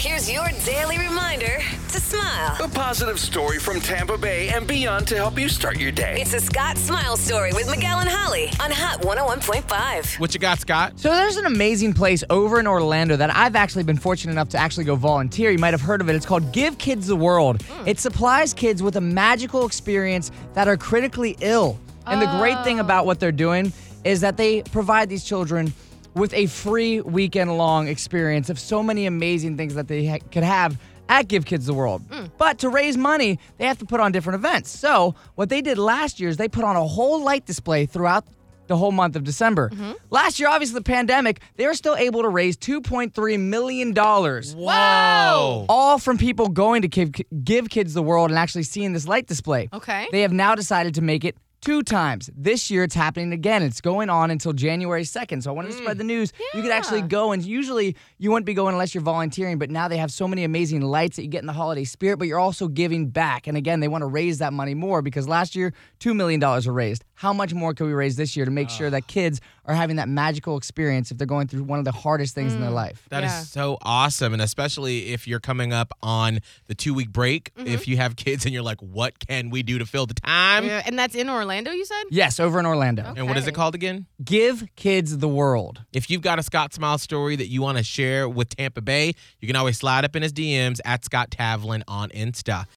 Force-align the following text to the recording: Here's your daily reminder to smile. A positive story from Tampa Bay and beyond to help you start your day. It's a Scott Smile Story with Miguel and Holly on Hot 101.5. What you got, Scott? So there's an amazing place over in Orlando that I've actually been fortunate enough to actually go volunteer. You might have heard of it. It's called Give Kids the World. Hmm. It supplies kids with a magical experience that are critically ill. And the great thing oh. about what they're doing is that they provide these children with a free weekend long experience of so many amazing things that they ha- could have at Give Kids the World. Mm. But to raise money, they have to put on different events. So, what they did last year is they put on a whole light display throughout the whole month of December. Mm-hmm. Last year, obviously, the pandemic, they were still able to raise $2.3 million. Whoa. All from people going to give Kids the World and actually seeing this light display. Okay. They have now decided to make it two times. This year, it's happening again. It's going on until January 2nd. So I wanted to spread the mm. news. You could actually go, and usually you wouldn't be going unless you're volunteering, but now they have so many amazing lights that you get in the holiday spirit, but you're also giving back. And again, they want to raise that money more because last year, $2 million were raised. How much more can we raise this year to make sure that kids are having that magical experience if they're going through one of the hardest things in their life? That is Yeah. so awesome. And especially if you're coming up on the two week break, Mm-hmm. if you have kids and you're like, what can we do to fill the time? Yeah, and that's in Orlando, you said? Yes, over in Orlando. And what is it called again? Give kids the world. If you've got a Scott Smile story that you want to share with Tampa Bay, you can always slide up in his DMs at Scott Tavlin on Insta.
Here's 0.00 0.32
your 0.32 0.46
daily 0.64 0.96
reminder 0.96 1.58
to 1.88 2.00
smile. 2.00 2.56
A 2.64 2.68
positive 2.68 3.20
story 3.20 3.58
from 3.58 3.80
Tampa 3.80 4.16
Bay 4.16 4.48
and 4.48 4.66
beyond 4.66 5.06
to 5.08 5.16
help 5.16 5.38
you 5.38 5.46
start 5.46 5.78
your 5.78 5.92
day. 5.92 6.16
It's 6.18 6.32
a 6.32 6.40
Scott 6.40 6.78
Smile 6.78 7.18
Story 7.18 7.52
with 7.52 7.68
Miguel 7.68 8.00
and 8.00 8.08
Holly 8.08 8.46
on 8.60 8.70
Hot 8.70 9.02
101.5. 9.02 10.18
What 10.18 10.32
you 10.32 10.40
got, 10.40 10.58
Scott? 10.58 10.98
So 10.98 11.10
there's 11.10 11.36
an 11.36 11.44
amazing 11.44 11.92
place 11.92 12.24
over 12.30 12.58
in 12.58 12.66
Orlando 12.66 13.14
that 13.14 13.28
I've 13.36 13.54
actually 13.54 13.82
been 13.82 13.98
fortunate 13.98 14.32
enough 14.32 14.48
to 14.48 14.58
actually 14.58 14.84
go 14.84 14.96
volunteer. 14.96 15.50
You 15.50 15.58
might 15.58 15.74
have 15.74 15.82
heard 15.82 16.00
of 16.00 16.08
it. 16.08 16.16
It's 16.16 16.24
called 16.24 16.50
Give 16.50 16.78
Kids 16.78 17.06
the 17.06 17.16
World. 17.16 17.60
Hmm. 17.60 17.86
It 17.86 18.00
supplies 18.00 18.54
kids 18.54 18.82
with 18.82 18.96
a 18.96 19.02
magical 19.02 19.66
experience 19.66 20.30
that 20.54 20.66
are 20.66 20.78
critically 20.78 21.36
ill. 21.42 21.78
And 22.06 22.22
the 22.22 22.38
great 22.38 22.64
thing 22.64 22.78
oh. 22.78 22.84
about 22.84 23.04
what 23.04 23.20
they're 23.20 23.32
doing 23.32 23.70
is 24.04 24.22
that 24.22 24.38
they 24.38 24.62
provide 24.62 25.10
these 25.10 25.24
children 25.24 25.74
with 26.14 26.32
a 26.34 26.46
free 26.46 27.00
weekend 27.00 27.56
long 27.56 27.88
experience 27.88 28.50
of 28.50 28.58
so 28.58 28.82
many 28.82 29.06
amazing 29.06 29.56
things 29.56 29.74
that 29.74 29.88
they 29.88 30.06
ha- 30.06 30.18
could 30.30 30.42
have 30.42 30.78
at 31.08 31.28
Give 31.28 31.44
Kids 31.44 31.66
the 31.66 31.74
World. 31.74 32.08
Mm. 32.08 32.30
But 32.38 32.58
to 32.60 32.68
raise 32.68 32.96
money, 32.96 33.38
they 33.58 33.66
have 33.66 33.78
to 33.78 33.84
put 33.84 34.00
on 34.00 34.12
different 34.12 34.36
events. 34.36 34.70
So, 34.70 35.14
what 35.34 35.48
they 35.48 35.60
did 35.60 35.76
last 35.76 36.20
year 36.20 36.28
is 36.28 36.36
they 36.36 36.48
put 36.48 36.64
on 36.64 36.76
a 36.76 36.86
whole 36.86 37.22
light 37.22 37.46
display 37.46 37.86
throughout 37.86 38.24
the 38.68 38.76
whole 38.76 38.92
month 38.92 39.16
of 39.16 39.24
December. 39.24 39.68
Mm-hmm. 39.70 39.92
Last 40.10 40.38
year, 40.38 40.48
obviously, 40.48 40.78
the 40.78 40.84
pandemic, 40.84 41.40
they 41.56 41.66
were 41.66 41.74
still 41.74 41.96
able 41.96 42.22
to 42.22 42.28
raise 42.28 42.56
$2.3 42.56 43.40
million. 43.40 43.92
Whoa. 43.92 45.66
All 45.68 45.98
from 45.98 46.18
people 46.18 46.48
going 46.48 46.82
to 46.82 46.88
give 46.88 47.68
Kids 47.68 47.94
the 47.94 48.02
World 48.02 48.30
and 48.30 48.38
actually 48.38 48.62
seeing 48.62 48.92
this 48.92 49.08
light 49.08 49.26
display. 49.26 49.68
Okay. 49.72 50.06
They 50.12 50.22
have 50.22 50.32
now 50.32 50.54
decided 50.54 50.94
to 50.94 51.02
make 51.02 51.24
it 51.24 51.36
two 51.60 51.82
times. 51.82 52.30
This 52.36 52.70
year, 52.70 52.84
it's 52.84 52.94
happening 52.94 53.32
again. 53.32 53.62
It's 53.62 53.80
going 53.80 54.10
on 54.10 54.30
until 54.30 54.52
January 54.52 55.02
2nd. 55.02 55.42
So 55.42 55.50
I 55.50 55.54
wanted 55.54 55.72
to 55.72 55.78
spread 55.78 55.98
the 55.98 56.04
mm. 56.04 56.08
news. 56.08 56.32
You 56.54 56.62
could 56.62 56.70
actually 56.70 57.02
go, 57.02 57.32
and 57.32 57.44
usually 57.44 57.96
you 58.18 58.30
wouldn't 58.30 58.46
be 58.46 58.54
going 58.54 58.74
unless 58.74 58.94
you're 58.94 59.02
volunteering, 59.02 59.58
but 59.58 59.70
now 59.70 59.88
they 59.88 59.96
have 59.96 60.10
so 60.10 60.26
many 60.26 60.44
amazing 60.44 60.82
lights 60.82 61.16
that 61.16 61.22
you 61.22 61.28
get 61.28 61.40
in 61.40 61.46
the 61.46 61.52
holiday 61.52 61.84
spirit, 61.84 62.18
but 62.18 62.28
you're 62.28 62.38
also 62.38 62.68
giving 62.68 63.08
back. 63.08 63.46
And 63.46 63.56
again, 63.56 63.80
they 63.80 63.88
want 63.88 64.02
to 64.02 64.06
raise 64.06 64.38
that 64.38 64.52
money 64.52 64.74
more 64.74 65.02
because 65.02 65.28
last 65.28 65.54
year, 65.54 65.72
$2 66.00 66.14
million 66.14 66.40
were 66.40 66.72
raised. 66.72 67.04
How 67.20 67.34
much 67.34 67.52
more 67.52 67.74
can 67.74 67.84
we 67.84 67.92
raise 67.92 68.16
this 68.16 68.34
year 68.34 68.46
to 68.46 68.50
make 68.50 68.70
sure 68.70 68.88
that 68.88 69.06
kids 69.06 69.42
are 69.66 69.74
having 69.74 69.96
that 69.96 70.08
magical 70.08 70.56
experience 70.56 71.10
if 71.10 71.18
they're 71.18 71.26
going 71.26 71.48
through 71.48 71.64
one 71.64 71.78
of 71.78 71.84
the 71.84 71.92
hardest 71.92 72.34
things 72.34 72.54
in 72.54 72.62
their 72.62 72.70
life? 72.70 73.02
That 73.10 73.24
is 73.24 73.30
Yeah. 73.30 73.40
so 73.42 73.76
awesome. 73.82 74.32
And 74.32 74.40
especially 74.40 75.12
if 75.12 75.28
you're 75.28 75.38
coming 75.38 75.70
up 75.70 75.92
on 76.02 76.38
the 76.66 76.74
two 76.74 76.94
week 76.94 77.10
break, 77.12 77.52
Mm-hmm. 77.58 77.66
if 77.68 77.86
you 77.86 77.98
have 77.98 78.16
kids 78.16 78.46
and 78.46 78.54
you're 78.54 78.62
like, 78.62 78.80
what 78.80 79.18
can 79.18 79.50
we 79.50 79.62
do 79.62 79.78
to 79.78 79.84
fill 79.84 80.06
the 80.06 80.14
time? 80.14 80.64
Yeah, 80.64 80.82
and 80.86 80.98
that's 80.98 81.14
in 81.14 81.28
Orlando, 81.28 81.72
you 81.72 81.84
said? 81.84 82.04
Yes, 82.10 82.40
over 82.40 82.58
in 82.58 82.64
Orlando. 82.64 83.12
And 83.14 83.28
what 83.28 83.36
is 83.36 83.46
it 83.46 83.52
called 83.52 83.74
again? 83.74 84.06
Give 84.24 84.66
kids 84.76 85.18
the 85.18 85.28
world. 85.28 85.82
If 85.92 86.08
you've 86.08 86.22
got 86.22 86.38
a 86.38 86.42
Scott 86.42 86.72
Smile 86.72 86.96
story 86.96 87.36
that 87.36 87.48
you 87.48 87.60
want 87.60 87.76
to 87.76 87.84
share 87.84 88.30
with 88.30 88.56
Tampa 88.56 88.80
Bay, 88.80 89.12
you 89.40 89.46
can 89.46 89.56
always 89.56 89.76
slide 89.76 90.06
up 90.06 90.16
in 90.16 90.22
his 90.22 90.32
DMs 90.32 90.80
at 90.86 91.04
Scott 91.04 91.28
Tavlin 91.30 91.82
on 91.86 92.08
Insta. 92.10 92.64